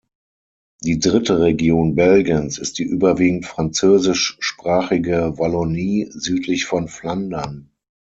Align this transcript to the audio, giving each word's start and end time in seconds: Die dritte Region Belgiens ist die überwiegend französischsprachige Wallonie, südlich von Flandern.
Die 0.83 0.97
dritte 0.99 1.41
Region 1.43 1.93
Belgiens 1.93 2.57
ist 2.57 2.79
die 2.79 2.83
überwiegend 2.85 3.45
französischsprachige 3.45 5.37
Wallonie, 5.37 6.07
südlich 6.15 6.65
von 6.65 6.87
Flandern. 6.87 7.69